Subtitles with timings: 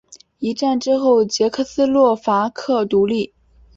[0.39, 3.35] 一战之后捷克斯洛伐克独立。